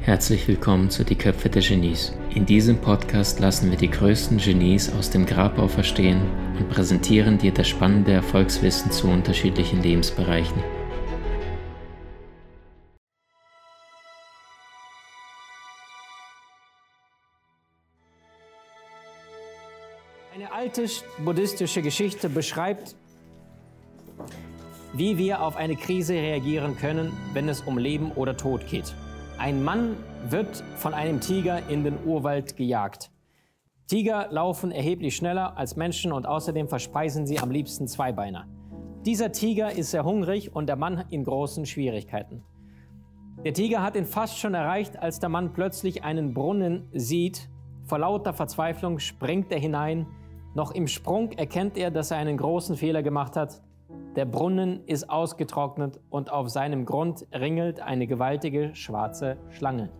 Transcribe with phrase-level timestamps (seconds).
[0.00, 2.12] Herzlich willkommen zu Die Köpfe der Genies.
[2.34, 6.22] In diesem Podcast lassen wir die größten Genies aus dem Grabau verstehen
[6.58, 10.60] und präsentieren dir das spannende Erfolgswissen zu unterschiedlichen Lebensbereichen.
[20.34, 20.88] Eine alte
[21.24, 22.96] buddhistische Geschichte beschreibt,
[24.96, 28.94] wie wir auf eine Krise reagieren können, wenn es um Leben oder Tod geht.
[29.38, 29.96] Ein Mann
[30.30, 33.10] wird von einem Tiger in den Urwald gejagt.
[33.88, 38.46] Tiger laufen erheblich schneller als Menschen und außerdem verspeisen sie am liebsten Zweibeiner.
[39.04, 42.42] Dieser Tiger ist sehr hungrig und der Mann in großen Schwierigkeiten.
[43.44, 47.50] Der Tiger hat ihn fast schon erreicht, als der Mann plötzlich einen Brunnen sieht.
[47.82, 50.06] Vor lauter Verzweiflung springt er hinein.
[50.54, 53.60] Noch im Sprung erkennt er, dass er einen großen Fehler gemacht hat.
[54.16, 59.90] Der Brunnen ist ausgetrocknet und auf seinem Grund ringelt eine gewaltige schwarze Schlange.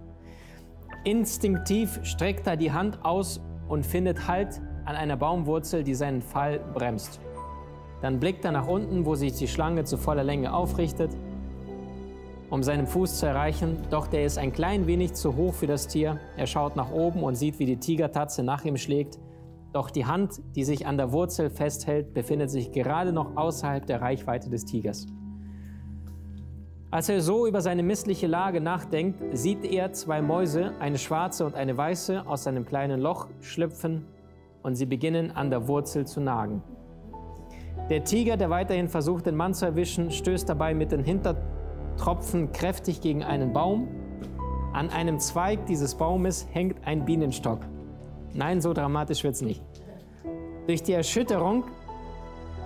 [1.02, 6.60] Instinktiv streckt er die Hand aus und findet Halt an einer Baumwurzel, die seinen Fall
[6.74, 7.20] bremst.
[8.02, 11.10] Dann blickt er nach unten, wo sich die Schlange zu voller Länge aufrichtet,
[12.50, 15.88] um seinen Fuß zu erreichen, doch der ist ein klein wenig zu hoch für das
[15.88, 16.20] Tier.
[16.36, 19.18] Er schaut nach oben und sieht, wie die Tigertatze nach ihm schlägt
[19.74, 24.00] doch die Hand, die sich an der Wurzel festhält, befindet sich gerade noch außerhalb der
[24.00, 25.06] Reichweite des Tigers.
[26.92, 31.56] Als er so über seine missliche Lage nachdenkt, sieht er zwei Mäuse, eine schwarze und
[31.56, 34.06] eine weiße, aus einem kleinen Loch schlüpfen
[34.62, 36.62] und sie beginnen an der Wurzel zu nagen.
[37.90, 43.00] Der Tiger, der weiterhin versucht, den Mann zu erwischen, stößt dabei mit den Hintertropfen kräftig
[43.00, 43.88] gegen einen Baum.
[44.72, 47.58] An einem Zweig dieses Baumes hängt ein Bienenstock.
[48.34, 49.62] Nein, so dramatisch wird es nicht.
[50.66, 51.64] Durch die Erschütterung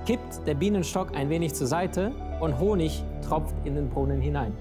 [0.07, 4.57] kippt der Bienenstock ein wenig zur Seite und Honig tropft in den Brunnen hinein.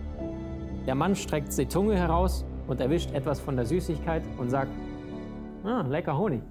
[0.86, 4.72] Der Mann streckt die Zunge heraus und erwischt etwas von der Süßigkeit und sagt,
[5.64, 6.42] ah, lecker Honig.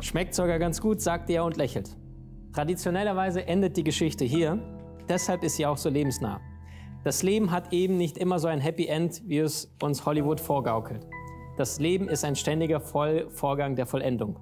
[0.00, 1.94] Schmeckt sogar ganz gut, sagt er und lächelt.
[2.54, 4.58] Traditionellerweise endet die Geschichte hier,
[5.08, 6.40] deshalb ist sie auch so lebensnah.
[7.04, 11.06] Das Leben hat eben nicht immer so ein Happy End, wie es uns Hollywood vorgaukelt.
[11.60, 14.38] Das Leben ist ein ständiger Voll Vorgang der Vollendung.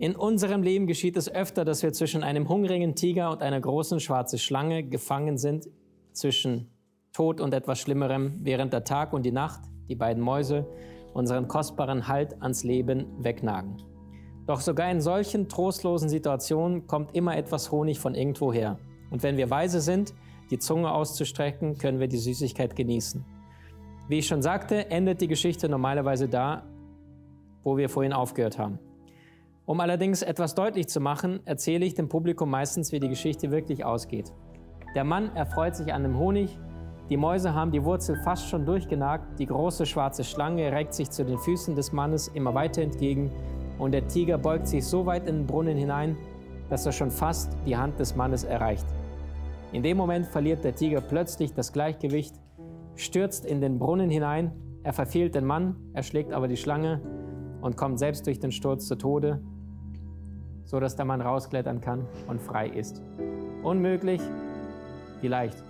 [0.00, 4.00] In unserem Leben geschieht es öfter, dass wir zwischen einem hungrigen Tiger und einer großen
[4.00, 5.68] schwarzen Schlange gefangen sind,
[6.10, 6.68] zwischen
[7.12, 10.66] Tod und etwas Schlimmerem, während der Tag und die Nacht, die beiden Mäuse,
[11.14, 13.76] unseren kostbaren Halt ans Leben wegnagen.
[14.48, 18.80] Doch sogar in solchen trostlosen Situationen kommt immer etwas Honig von irgendwoher.
[19.12, 20.12] Und wenn wir weise sind,
[20.50, 23.24] die Zunge auszustrecken, können wir die Süßigkeit genießen.
[24.08, 26.62] Wie ich schon sagte, endet die Geschichte normalerweise da,
[27.64, 28.78] wo wir vorhin aufgehört haben.
[29.64, 33.84] Um allerdings etwas deutlich zu machen, erzähle ich dem Publikum meistens, wie die Geschichte wirklich
[33.84, 34.32] ausgeht.
[34.94, 36.56] Der Mann erfreut sich an dem Honig,
[37.10, 41.24] die Mäuse haben die Wurzel fast schon durchgenagt, die große schwarze Schlange reckt sich zu
[41.24, 43.32] den Füßen des Mannes immer weiter entgegen
[43.78, 46.16] und der Tiger beugt sich so weit in den Brunnen hinein,
[46.70, 48.86] dass er schon fast die Hand des Mannes erreicht.
[49.72, 52.34] In dem Moment verliert der Tiger plötzlich das Gleichgewicht
[52.96, 54.52] stürzt in den Brunnen hinein,
[54.82, 57.00] er verfehlt den Mann, erschlägt aber die Schlange
[57.60, 59.40] und kommt selbst durch den Sturz zu Tode,
[60.64, 63.02] so dass der Mann rausklettern kann und frei ist.
[63.62, 64.20] Unmöglich?
[65.20, 65.62] Vielleicht.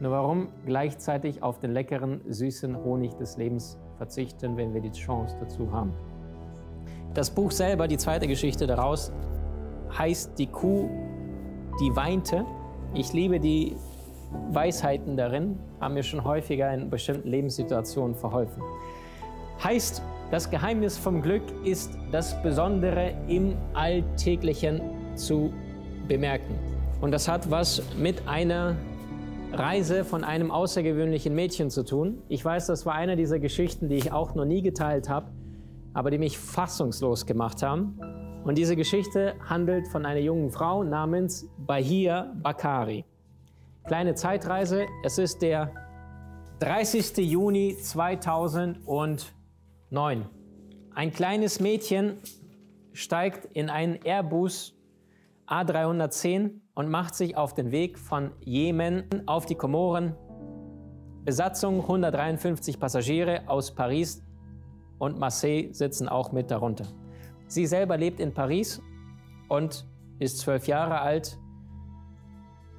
[0.00, 5.36] Nur warum gleichzeitig auf den leckeren, süßen Honig des Lebens verzichten, wenn wir die Chance
[5.40, 5.92] dazu haben?
[7.14, 9.12] Das Buch selber, die zweite Geschichte daraus,
[9.96, 10.88] heißt Die Kuh,
[11.80, 12.44] die weinte.
[12.94, 13.76] Ich liebe die
[14.50, 18.62] Weisheiten darin haben mir schon häufiger in bestimmten Lebenssituationen verholfen.
[19.62, 24.80] Heißt, das Geheimnis vom Glück ist das Besondere im Alltäglichen
[25.14, 25.52] zu
[26.08, 26.58] bemerken.
[27.00, 28.76] Und das hat was mit einer
[29.52, 32.22] Reise von einem außergewöhnlichen Mädchen zu tun.
[32.28, 35.30] Ich weiß, das war eine dieser Geschichten, die ich auch noch nie geteilt habe,
[35.92, 38.00] aber die mich fassungslos gemacht haben.
[38.44, 43.04] Und diese Geschichte handelt von einer jungen Frau namens Bahia Bakari.
[43.84, 44.86] Kleine Zeitreise.
[45.02, 45.72] Es ist der
[46.60, 47.16] 30.
[47.16, 49.26] Juni 2009.
[50.94, 52.18] Ein kleines Mädchen
[52.92, 54.78] steigt in einen Airbus
[55.48, 60.14] A310 und macht sich auf den Weg von Jemen auf die Komoren.
[61.24, 64.24] Besatzung 153 Passagiere aus Paris
[64.98, 66.86] und Marseille sitzen auch mit darunter.
[67.48, 68.80] Sie selber lebt in Paris
[69.48, 69.88] und
[70.20, 71.36] ist zwölf Jahre alt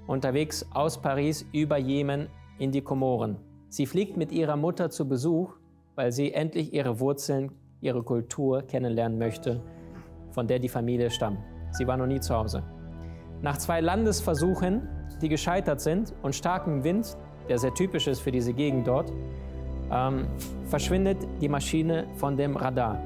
[0.07, 2.27] unterwegs aus Paris über Jemen
[2.57, 3.37] in die Komoren.
[3.69, 5.53] Sie fliegt mit ihrer Mutter zu Besuch,
[5.95, 7.51] weil sie endlich ihre Wurzeln,
[7.81, 9.61] ihre Kultur kennenlernen möchte,
[10.31, 11.39] von der die Familie stammt.
[11.71, 12.63] Sie war noch nie zu Hause.
[13.41, 14.87] Nach zwei Landesversuchen,
[15.21, 17.17] die gescheitert sind, und starkem Wind,
[17.49, 19.11] der sehr typisch ist für diese Gegend dort,
[19.91, 20.27] ähm,
[20.65, 23.01] verschwindet die Maschine von dem Radar.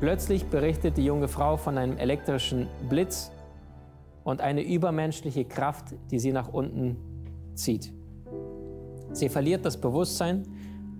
[0.00, 3.32] Plötzlich berichtet die junge Frau von einem elektrischen Blitz
[4.26, 6.96] und eine übermenschliche Kraft, die sie nach unten
[7.54, 7.92] zieht.
[9.12, 10.42] Sie verliert das Bewusstsein.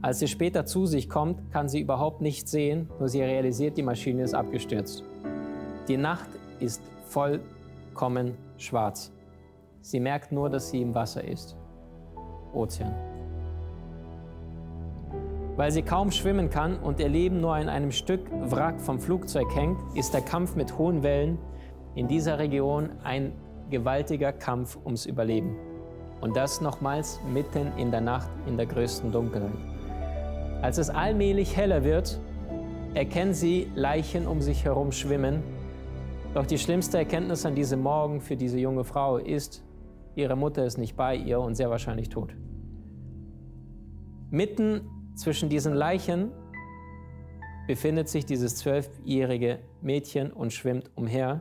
[0.01, 3.83] Als sie später zu sich kommt, kann sie überhaupt nichts sehen, nur sie realisiert, die
[3.83, 5.03] Maschine ist abgestürzt.
[5.89, 6.29] Die Nacht
[6.61, 9.11] ist vollkommen schwarz.
[9.81, 11.57] Sie merkt nur, dass sie im Wasser ist.
[12.55, 12.95] Ozean.
[15.57, 19.53] Weil sie kaum schwimmen kann und ihr Leben nur an einem Stück Wrack vom Flugzeug
[19.53, 21.39] hängt, ist der Kampf mit hohen Wellen
[21.97, 23.33] in dieser Region ein
[23.71, 25.57] gewaltiger Kampf ums Überleben.
[26.21, 29.51] Und das nochmals mitten in der Nacht in der größten Dunkelheit.
[30.63, 32.21] Als es allmählich heller wird,
[32.95, 35.43] erkennen sie Leichen um sich herum schwimmen.
[36.35, 39.65] Doch die schlimmste Erkenntnis an diesem Morgen für diese junge Frau ist,
[40.15, 42.35] ihre Mutter ist nicht bei ihr und sehr wahrscheinlich tot.
[44.31, 44.83] Mitten
[45.15, 46.31] zwischen diesen Leichen
[47.67, 51.41] befindet sich dieses zwölfjährige Mädchen und schwimmt umher.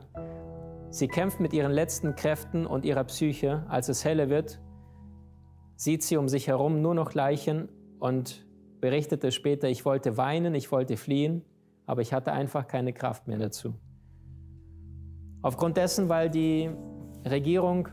[0.96, 3.66] Sie kämpft mit ihren letzten Kräften und ihrer Psyche.
[3.68, 4.58] Als es helle wird,
[5.76, 8.46] sieht sie um sich herum nur noch Leichen und
[8.80, 11.44] berichtete später, ich wollte weinen, ich wollte fliehen,
[11.84, 13.74] aber ich hatte einfach keine Kraft mehr dazu.
[15.42, 16.70] Aufgrund dessen, weil die
[17.26, 17.90] Regierung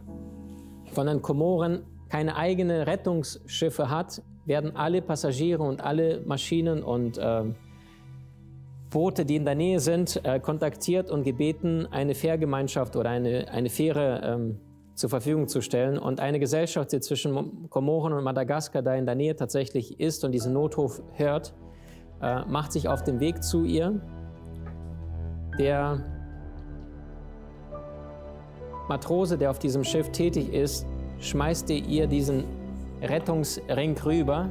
[0.94, 7.44] von den Komoren keine eigenen Rettungsschiffe hat, werden alle Passagiere und alle Maschinen und äh,
[8.94, 13.70] Boote, die in der Nähe sind, äh, kontaktiert und gebeten, eine Fährgemeinschaft oder eine, eine
[13.70, 14.60] Fähre ähm,
[14.94, 15.98] zur Verfügung zu stellen.
[15.98, 20.32] Und eine Gesellschaft, die zwischen Komoren und Madagaskar da in der Nähe tatsächlich ist und
[20.32, 21.54] diesen Notruf hört,
[22.22, 24.00] äh, macht sich auf den Weg zu ihr.
[25.58, 26.00] Der
[28.88, 30.86] Matrose, der auf diesem Schiff tätig ist,
[31.20, 32.44] schmeißt ihr diesen
[33.02, 34.50] Rettungsring rüber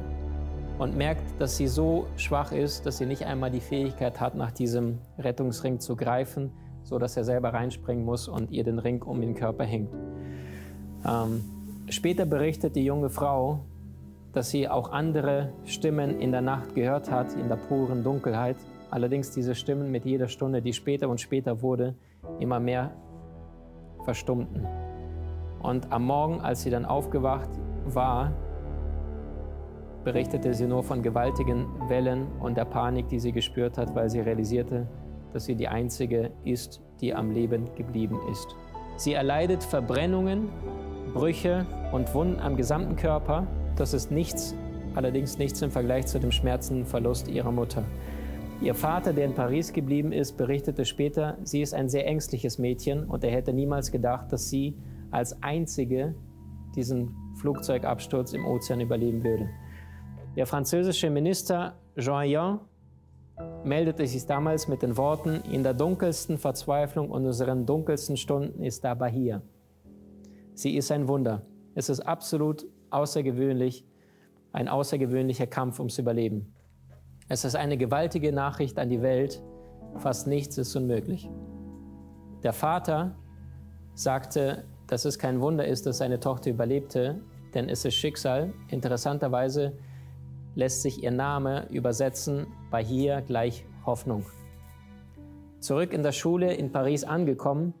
[0.79, 4.51] und merkt, dass sie so schwach ist, dass sie nicht einmal die Fähigkeit hat, nach
[4.51, 6.51] diesem Rettungsring zu greifen,
[6.83, 9.93] so dass er selber reinspringen muss und ihr den Ring um den Körper hängt.
[11.05, 11.43] Ähm,
[11.89, 13.65] später berichtet die junge Frau,
[14.33, 18.57] dass sie auch andere Stimmen in der Nacht gehört hat, in der puren Dunkelheit.
[18.89, 21.95] Allerdings diese Stimmen mit jeder Stunde, die später und später wurde,
[22.39, 22.91] immer mehr
[24.03, 24.65] verstummten.
[25.61, 27.49] Und am Morgen, als sie dann aufgewacht
[27.85, 28.33] war,
[30.03, 34.19] berichtete sie nur von gewaltigen Wellen und der Panik, die sie gespürt hat, weil sie
[34.19, 34.87] realisierte,
[35.31, 38.55] dass sie die Einzige ist, die am Leben geblieben ist.
[38.97, 40.49] Sie erleidet Verbrennungen,
[41.13, 43.47] Brüche und Wunden am gesamten Körper.
[43.75, 44.55] Das ist nichts,
[44.95, 47.83] allerdings nichts im Vergleich zu dem schmerzenden Verlust ihrer Mutter.
[48.61, 53.03] Ihr Vater, der in Paris geblieben ist, berichtete später, sie ist ein sehr ängstliches Mädchen
[53.03, 54.77] und er hätte niemals gedacht, dass sie
[55.11, 56.15] als einzige
[56.75, 59.49] diesen Flugzeugabsturz im Ozean überleben würde.
[60.35, 62.59] Der französische Minister Jean Yon
[63.63, 68.83] meldete sich damals mit den Worten, in der dunkelsten Verzweiflung und unseren dunkelsten Stunden ist
[68.83, 69.43] dabei hier.
[70.55, 71.43] Sie ist ein Wunder.
[71.75, 73.85] Es ist absolut außergewöhnlich,
[74.53, 76.53] ein außergewöhnlicher Kampf ums Überleben.
[77.27, 79.41] Es ist eine gewaltige Nachricht an die Welt,
[79.97, 81.29] fast nichts ist unmöglich.
[82.41, 83.15] Der Vater
[83.93, 87.21] sagte, dass es kein Wunder ist, dass seine Tochter überlebte,
[87.53, 88.53] denn es ist Schicksal.
[88.69, 89.77] Interessanterweise
[90.55, 94.25] lässt sich ihr Name übersetzen bei hier gleich Hoffnung.
[95.59, 97.73] Zurück in der Schule in Paris angekommen,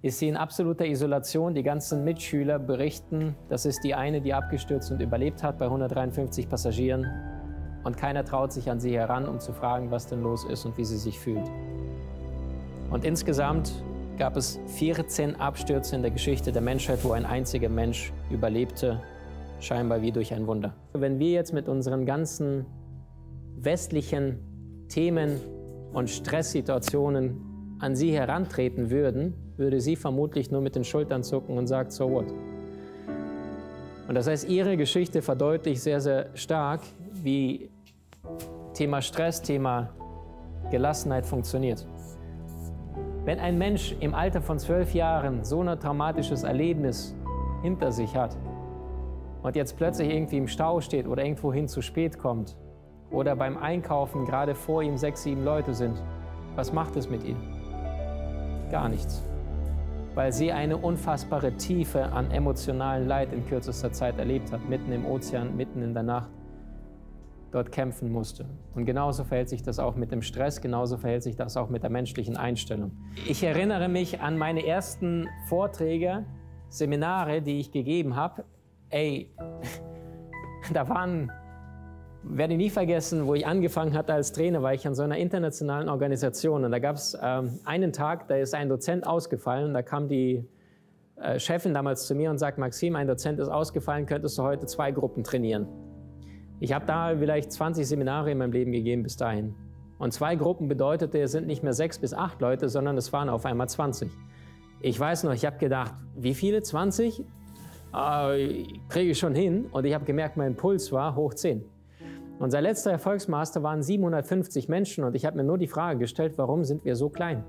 [0.00, 1.54] ist sie in absoluter Isolation.
[1.54, 6.48] Die ganzen Mitschüler berichten, das ist die eine, die abgestürzt und überlebt hat bei 153
[6.48, 7.06] Passagieren.
[7.82, 10.78] Und keiner traut sich an sie heran, um zu fragen, was denn los ist und
[10.78, 11.48] wie sie sich fühlt.
[12.90, 13.72] Und insgesamt
[14.18, 19.00] gab es 14 Abstürze in der Geschichte der Menschheit, wo ein einziger Mensch überlebte
[19.60, 20.74] scheinbar wie durch ein Wunder.
[20.92, 22.66] Wenn wir jetzt mit unseren ganzen
[23.56, 24.38] westlichen
[24.88, 25.40] Themen
[25.92, 31.66] und Stresssituationen an sie herantreten würden, würde sie vermutlich nur mit den Schultern zucken und
[31.66, 32.26] sagt, so what?
[34.08, 36.80] Und das heißt, ihre Geschichte verdeutlicht sehr, sehr stark,
[37.22, 37.70] wie
[38.72, 39.90] Thema Stress, Thema
[40.70, 41.86] Gelassenheit funktioniert.
[43.24, 47.14] Wenn ein Mensch im Alter von zwölf Jahren so ein traumatisches Erlebnis
[47.62, 48.36] hinter sich hat,
[49.42, 52.56] und jetzt plötzlich irgendwie im Stau steht oder irgendwohin zu spät kommt
[53.10, 56.02] oder beim Einkaufen gerade vor ihm sechs, sieben Leute sind,
[56.56, 57.36] was macht es mit ihm?
[58.70, 59.22] Gar nichts.
[60.14, 65.06] Weil sie eine unfassbare Tiefe an emotionalen Leid in kürzester Zeit erlebt hat, mitten im
[65.06, 66.30] Ozean, mitten in der Nacht.
[67.50, 68.46] dort kämpfen musste.
[68.74, 71.82] Und genauso verhält sich das auch mit dem Stress, genauso verhält sich das auch mit
[71.82, 72.92] der menschlichen Einstellung.
[73.26, 76.26] Ich erinnere mich an meine ersten Vorträge,
[76.68, 78.44] Seminare, die ich gegeben habe.
[78.90, 79.30] Ey,
[80.72, 81.30] da waren,
[82.22, 85.18] werde ich nie vergessen, wo ich angefangen hatte als Trainer, war ich an so einer
[85.18, 86.64] internationalen Organisation.
[86.64, 89.74] Und da gab es ähm, einen Tag, da ist ein Dozent ausgefallen.
[89.74, 90.48] Da kam die
[91.16, 94.66] äh, Chefin damals zu mir und sagt, Maxim, ein Dozent ist ausgefallen, könntest du heute
[94.66, 95.66] zwei Gruppen trainieren.
[96.60, 99.54] Ich habe da vielleicht 20 Seminare in meinem Leben gegeben bis dahin.
[99.98, 103.28] Und zwei Gruppen bedeutete, es sind nicht mehr sechs bis acht Leute, sondern es waren
[103.28, 104.10] auf einmal 20.
[104.80, 106.62] Ich weiß noch, ich habe gedacht, wie viele?
[106.62, 107.24] 20?
[107.94, 109.66] Äh, Kriege ich schon hin.
[109.72, 111.64] Und ich habe gemerkt, mein Puls war hoch 10.
[112.38, 116.64] Unser letzter Erfolgsmaster waren 750 Menschen und ich habe mir nur die Frage gestellt, warum
[116.64, 117.42] sind wir so klein?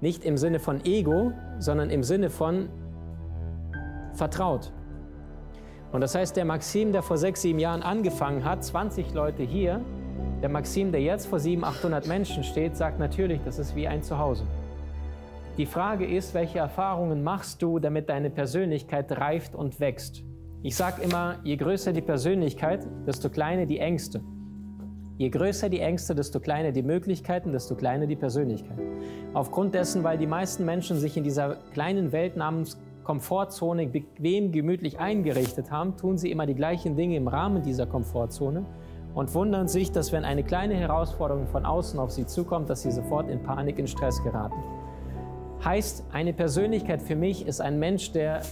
[0.00, 2.70] Nicht im Sinne von Ego, sondern im Sinne von
[4.14, 4.72] vertraut.
[5.92, 9.80] Und das heißt, der Maxim, der vor sechs, sieben Jahren angefangen hat, 20 Leute hier,
[10.40, 14.02] der Maxim, der jetzt vor 700, 800 Menschen steht, sagt natürlich, das ist wie ein
[14.02, 14.44] Zuhause.
[15.56, 20.24] Die Frage ist, welche Erfahrungen machst du, damit deine Persönlichkeit reift und wächst?
[20.64, 24.20] Ich sage immer, je größer die Persönlichkeit, desto kleiner die Ängste.
[25.16, 28.80] Je größer die Ängste, desto kleiner die Möglichkeiten, desto kleiner die Persönlichkeit.
[29.32, 34.98] Aufgrund dessen, weil die meisten Menschen sich in dieser kleinen Welt namens Komfortzone bequem, gemütlich
[34.98, 38.64] eingerichtet haben, tun sie immer die gleichen Dinge im Rahmen dieser Komfortzone
[39.14, 42.90] und wundern sich, dass wenn eine kleine Herausforderung von außen auf sie zukommt, dass sie
[42.90, 44.56] sofort in Panik, in Stress geraten.
[45.64, 48.42] Heißt, eine Persönlichkeit für mich ist ein Mensch, der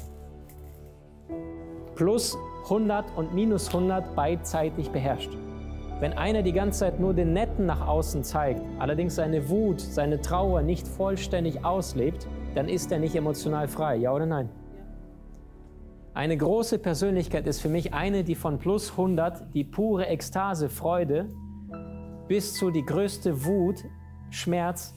[1.95, 5.31] plus 100 und minus 100 beidseitig beherrscht.
[6.01, 10.23] Wenn einer die ganze Zeit nur den Netten nach außen zeigt, allerdings seine Wut, seine
[10.23, 14.49] Trauer nicht vollständig auslebt, dann ist er nicht emotional frei, ja oder nein?
[16.15, 21.29] Eine große Persönlichkeit ist für mich eine, die von plus 100 die pure Ekstase, Freude
[22.27, 23.85] bis zu die größte Wut,
[24.31, 24.95] Schmerz,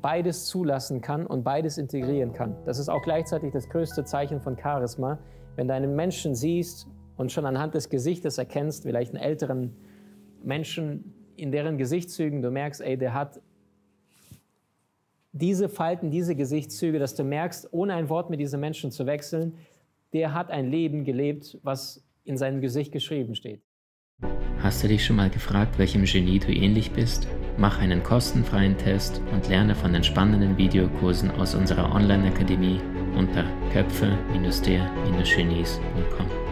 [0.00, 2.56] beides zulassen kann und beides integrieren kann.
[2.64, 5.18] Das ist auch gleichzeitig das größte Zeichen von Charisma,
[5.56, 6.86] wenn du einen Menschen siehst
[7.16, 9.74] und schon anhand des Gesichtes erkennst, vielleicht einen älteren
[10.42, 13.40] Menschen, in deren Gesichtszügen du merkst, ey, der hat
[15.32, 19.54] diese Falten, diese Gesichtszüge, dass du merkst, ohne ein Wort mit diesem Menschen zu wechseln,
[20.12, 23.62] der hat ein Leben gelebt, was in seinem Gesicht geschrieben steht.
[24.58, 27.28] Hast du dich schon mal gefragt, welchem Genie du ähnlich bist?
[27.58, 32.80] Mach einen kostenfreien Test und lerne von den spannenden Videokursen aus unserer Online-Akademie
[33.16, 36.45] unter köpfe-der-genies.com.